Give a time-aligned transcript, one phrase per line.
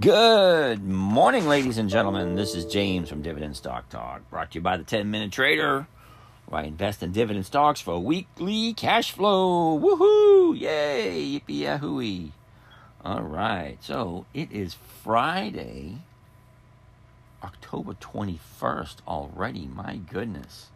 [0.00, 2.34] Good morning, ladies and gentlemen.
[2.34, 5.86] This is James from Dividend Stock Talk, brought to you by the 10 Minute Trader,
[6.46, 9.78] where I invest in dividend stocks for weekly cash flow.
[9.78, 10.58] Woohoo!
[10.58, 11.38] Yay!
[11.38, 12.30] Yippee yahooey!
[13.04, 14.72] All right, so it is
[15.04, 15.98] Friday,
[17.44, 19.66] October 21st already.
[19.66, 20.68] My goodness.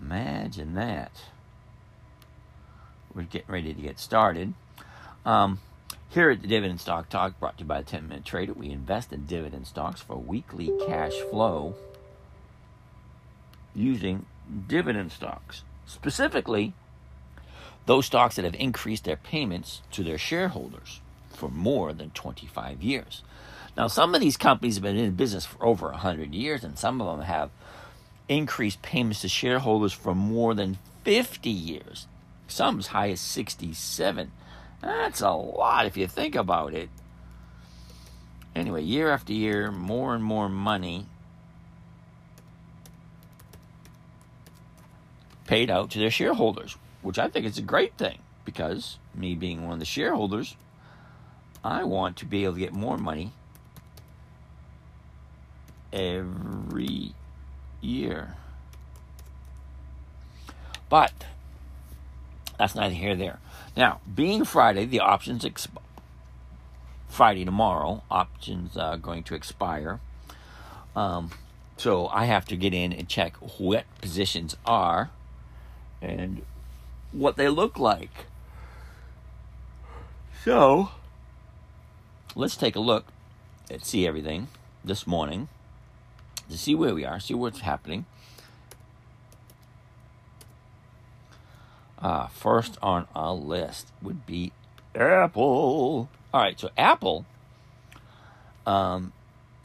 [0.00, 1.24] Imagine that.
[3.14, 4.54] We're getting ready to get started.
[5.26, 5.60] Um,
[6.10, 8.70] here at the Dividend Stock Talk, brought to you by the 10 Minute Trader, we
[8.70, 11.74] invest in dividend stocks for weekly cash flow
[13.74, 14.26] using
[14.68, 15.62] dividend stocks.
[15.86, 16.72] Specifically,
[17.86, 23.22] those stocks that have increased their payments to their shareholders for more than 25 years.
[23.76, 27.00] Now, some of these companies have been in business for over 100 years, and some
[27.00, 27.50] of them have
[28.28, 32.06] increased payments to shareholders for more than 50 years,
[32.46, 34.30] some as high as 67
[34.80, 36.88] that's a lot if you think about it.
[38.54, 41.06] Anyway, year after year, more and more money
[45.46, 49.64] paid out to their shareholders, which I think is a great thing because me being
[49.64, 50.56] one of the shareholders,
[51.62, 53.32] I want to be able to get more money
[55.92, 57.14] every
[57.80, 58.34] year.
[60.88, 61.12] But
[62.58, 63.38] that's neither here nor there.
[63.76, 65.82] Now, being Friday, the options exp-
[67.08, 70.00] Friday tomorrow, options are going to expire.
[70.94, 71.30] Um,
[71.76, 75.10] so I have to get in and check what positions are
[76.00, 76.42] and
[77.10, 78.26] what they look like.
[80.44, 80.90] So
[82.36, 83.06] let's take a look
[83.70, 84.48] at see everything
[84.84, 85.48] this morning
[86.50, 88.06] to see where we are, see what's happening.
[92.04, 94.52] Uh, first on our list would be
[94.94, 96.10] Apple.
[96.34, 97.24] All right, so Apple
[98.66, 99.14] um,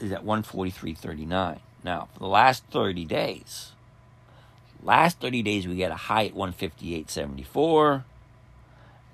[0.00, 1.58] is at 143.39.
[1.84, 3.72] Now, for the last 30 days,
[4.82, 8.04] last 30 days we get a high at 158.74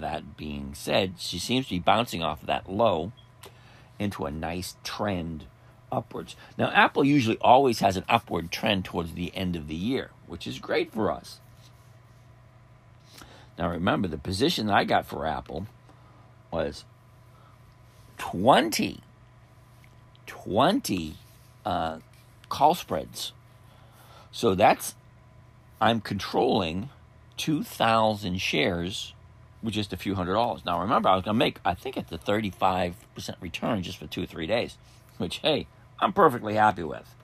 [0.00, 3.12] That being said, she seems to be bouncing off of that low
[3.98, 5.44] into a nice trend
[5.90, 6.36] upwards.
[6.58, 10.46] Now, Apple usually always has an upward trend towards the end of the year, which
[10.46, 11.40] is great for us.
[13.58, 15.66] Now, remember, the position that I got for Apple
[16.50, 16.84] was
[18.18, 19.00] 20,
[20.26, 21.14] 20
[21.64, 21.98] uh,
[22.48, 23.32] call spreads.
[24.30, 24.94] So that's,
[25.80, 26.90] I'm controlling
[27.38, 29.14] 2,000 shares
[29.66, 30.64] with just a few hundred dollars.
[30.64, 32.94] Now, remember, I was going to make, I think, it's a 35%
[33.40, 34.78] return just for two or three days,
[35.18, 35.66] which, hey,
[36.00, 37.14] I'm perfectly happy with.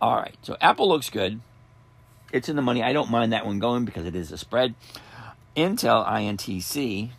[0.00, 1.40] All right, so Apple looks good.
[2.32, 2.82] It's in the money.
[2.82, 4.74] I don't mind that one going because it is a spread.
[5.56, 7.10] Intel INTC.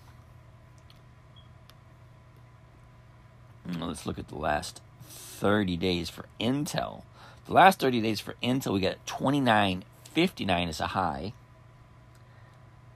[3.68, 7.04] Mm, let's look at the last 30 days for Intel.
[7.46, 11.34] The last 30 days for Intel, we got 29.59 as a high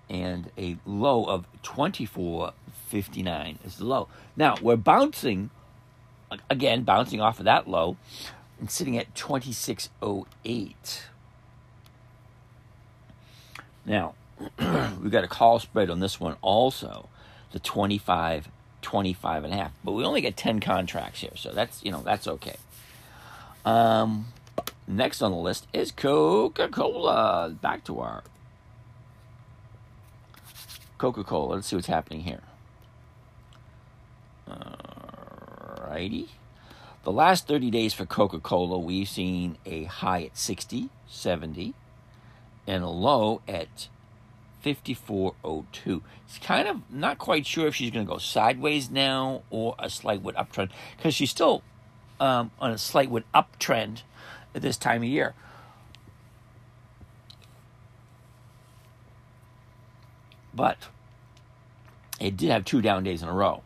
[0.09, 4.07] and a low of 24.59 is the low.
[4.35, 5.49] Now, we're bouncing,
[6.49, 7.97] again, bouncing off of that low
[8.59, 11.01] and sitting at 26.08.
[13.85, 14.13] Now,
[15.01, 17.09] we've got a call spread on this one also,
[17.51, 18.49] the 25,
[18.81, 19.71] 25 and a half.
[19.83, 22.55] But we only get 10 contracts here, so that's, you know, that's okay.
[23.65, 24.27] Um,
[24.87, 27.55] next on the list is Coca-Cola.
[27.61, 28.23] Back to our
[31.03, 31.55] Coca Cola.
[31.55, 32.43] Let's see what's happening here.
[34.49, 36.29] Alrighty.
[37.03, 41.73] The last 30 days for Coca Cola, we've seen a high at 60, 70,
[42.65, 43.89] and a low at
[44.63, 46.01] 54.02.
[46.25, 49.89] It's kind of not quite sure if she's going to go sideways now or a
[49.89, 51.63] slightward uptrend because she's still
[52.21, 54.03] um, on a slightward uptrend
[54.55, 55.35] at this time of year.
[60.53, 60.77] But
[62.19, 63.63] it did have two down days in a row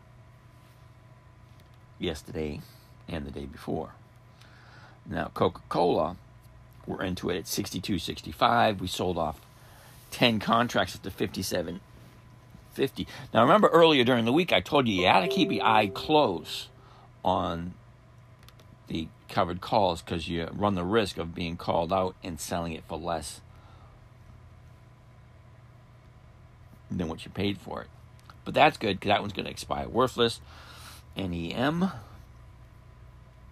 [1.98, 2.60] yesterday
[3.08, 3.90] and the day before.
[5.06, 6.16] Now, Coca Cola,
[6.86, 8.80] we're into it at 62.65.
[8.80, 9.40] We sold off
[10.10, 13.06] 10 contracts at the 57.50.
[13.32, 15.88] Now, remember earlier during the week, I told you you had to keep your eye
[15.88, 16.68] close
[17.24, 17.74] on
[18.86, 22.84] the covered calls because you run the risk of being called out and selling it
[22.88, 23.40] for less
[26.90, 27.88] than what you paid for it.
[28.44, 30.40] But that's good because that one's going to expire worthless.
[31.16, 31.90] NEM.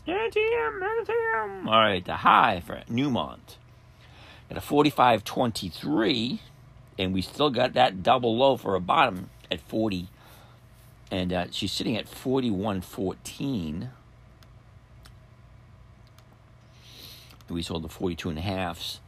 [0.06, 1.66] NTM, NTM.
[1.66, 3.56] All right, the high for Newmont.
[4.48, 6.38] at a 45.23,
[6.98, 10.08] and we still got that double low for a bottom at 40,
[11.10, 13.88] and uh, she's sitting at 41.14.
[17.48, 19.00] We sold the 42 and a halves.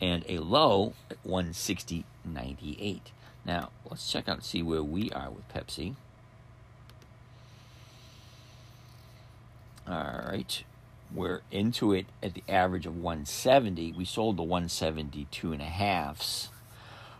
[0.00, 3.00] And a low at 160.98.
[3.44, 5.94] Now, let's check out and see where we are with Pepsi.
[9.86, 10.64] All right.
[11.12, 13.92] We're into it at the average of 170.
[13.92, 16.50] We sold the 172 and a halves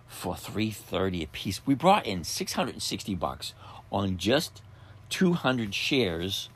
[0.07, 1.67] for 330 a piece.
[1.67, 3.55] We brought in 660 bucks
[3.91, 4.63] on just
[5.09, 6.49] 200 shares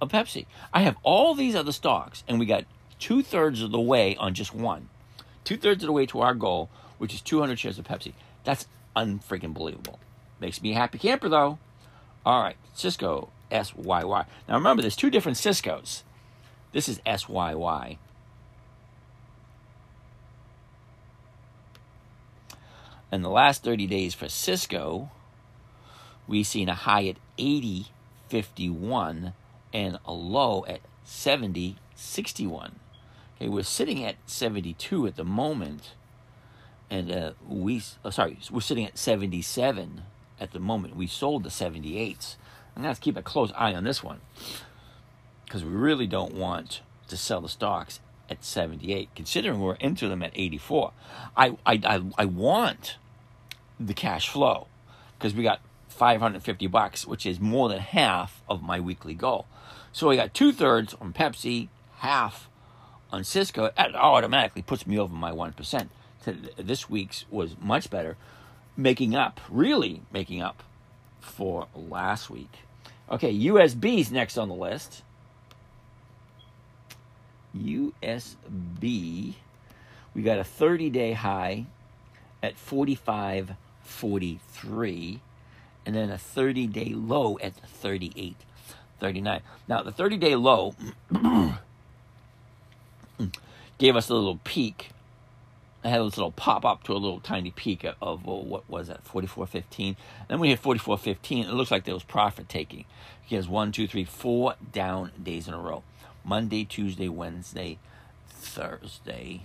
[0.00, 0.46] of Pepsi.
[0.72, 2.64] I have all these other stocks, and we got
[2.98, 4.88] two thirds of the way on just one.
[5.46, 8.14] Two thirds of the way to our goal, which is 200 shares of Pepsi.
[8.42, 8.66] That's
[8.96, 10.00] unfreaking believable.
[10.40, 11.60] Makes me a happy camper, though.
[12.26, 14.26] All right, Sysco SYY.
[14.48, 16.02] Now remember, there's two different Ciscos.
[16.72, 17.98] This is SYY.
[23.12, 25.10] In the last 30 days for Sysco,
[26.26, 29.32] we've seen a high at 80.51
[29.72, 32.72] and a low at 70.61.
[33.36, 35.92] Okay, we're sitting at 72 at the moment,
[36.88, 40.02] and uh, we oh, sorry, we're sitting at 77
[40.40, 40.96] at the moment.
[40.96, 42.36] We sold the 78s.
[42.74, 44.20] I'm gonna have to keep a close eye on this one
[45.44, 48.00] because we really don't want to sell the stocks
[48.30, 50.92] at 78, considering we're into them at 84.
[51.36, 52.96] I I I, I want
[53.78, 54.66] the cash flow
[55.18, 59.46] because we got 550 bucks, which is more than half of my weekly goal.
[59.92, 61.68] So I got two thirds on Pepsi,
[61.98, 62.48] half
[63.16, 63.74] on Sysco.
[63.74, 65.90] That automatically puts me over my one percent.
[66.56, 68.16] This week's was much better,
[68.76, 70.62] making up, really making up
[71.20, 72.52] for last week.
[73.10, 75.02] Okay, USB's next on the list.
[77.56, 79.34] USB,
[80.14, 81.66] we got a 30 day high
[82.42, 85.20] at 45.43
[85.86, 89.40] and then a 30 day low at 38.39.
[89.68, 90.74] Now, the 30 day low
[93.78, 94.90] gave us a little peak.
[95.84, 98.88] I had this little pop up to a little tiny peak of, well, what was
[98.88, 99.96] that, 44.15.
[100.28, 101.44] Then we hit 44.15.
[101.44, 102.84] It looks like there was profit taking.
[103.22, 105.82] He has one, two, three, four down days in a row.
[106.24, 107.78] Monday, Tuesday, Wednesday,
[108.28, 109.42] Thursday.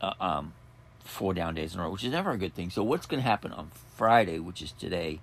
[0.00, 0.52] Uh, um,
[1.04, 2.70] four down days in a row, which is never a good thing.
[2.70, 5.20] So what's going to happen on Friday, which is today?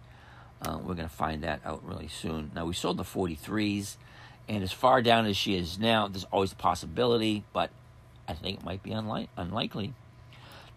[0.62, 2.52] Uh, we're going to find that out really soon.
[2.54, 3.98] Now we sold the 43s,
[4.48, 7.72] and as far down as she is now, there's always a possibility, but
[8.28, 9.94] I think it might be unli- unlikely.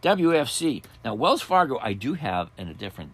[0.03, 0.83] WFC.
[1.05, 3.13] Now Wells Fargo, I do have in a different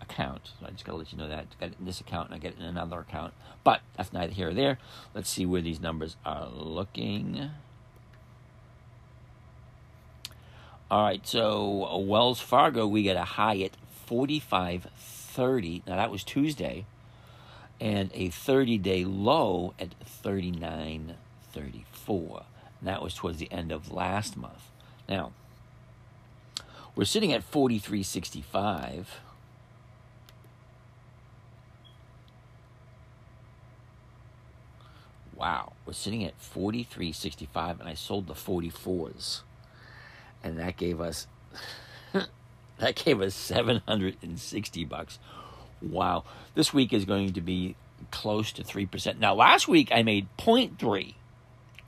[0.00, 0.52] account.
[0.60, 1.46] So I just got to let you know that.
[1.58, 3.34] I got it in this account and I get it in another account.
[3.64, 4.78] But that's neither here or there.
[5.14, 7.50] Let's see where these numbers are looking.
[10.90, 13.72] All right, so Wells Fargo, we get a high at
[14.08, 15.86] 45.30.
[15.86, 16.86] Now that was Tuesday.
[17.80, 22.42] And a 30 day low at 39.34.
[22.80, 24.70] And that was towards the end of last month.
[25.08, 25.32] Now,
[26.94, 29.04] we're sitting at 43.65.
[35.36, 39.42] Wow, we're sitting at 43.65 and I sold the 44s.
[40.42, 41.28] And that gave us
[42.78, 45.20] that gave us 760 bucks.
[45.80, 46.24] Wow.
[46.54, 47.76] This week is going to be
[48.10, 49.18] close to 3%.
[49.18, 51.14] Now, last week I made 0.3.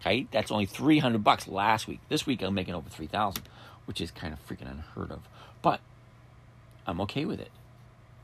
[0.01, 0.27] Okay?
[0.31, 2.01] That's only 300 bucks last week.
[2.09, 3.43] This week I'm making over 3000,
[3.87, 5.29] which is kind of freaking unheard of.
[5.63, 5.81] But
[6.87, 7.51] I'm okay with it.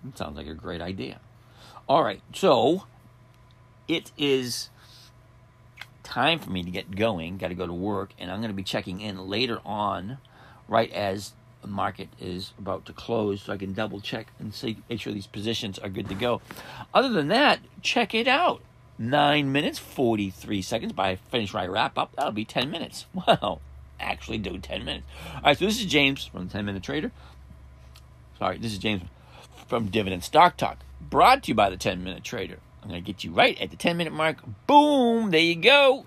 [0.06, 1.20] It sounds like a great idea.
[1.88, 2.22] All right.
[2.32, 2.84] So,
[3.88, 4.70] it is
[6.02, 7.36] time for me to get going.
[7.36, 10.18] Got to go to work, and I'm going to be checking in later on,
[10.68, 11.32] right as
[11.64, 15.26] market is about to close, so I can double check and see, make sure these
[15.26, 16.40] positions are good to go.
[16.94, 18.62] Other than that, check it out.
[18.98, 20.92] Nine minutes, 43 seconds.
[20.92, 23.06] By finish my wrap up, that'll be 10 minutes.
[23.26, 23.60] Wow,
[23.98, 25.06] actually do 10 minutes.
[25.36, 27.10] All right, so this is James from 10 Minute Trader.
[28.38, 29.02] Sorry, this is James
[29.66, 32.58] from Dividend Stock Talk, brought to you by the 10 Minute Trader.
[32.86, 34.36] I'm going to get you right at the 10 minute mark.
[34.68, 36.06] Boom, there you go.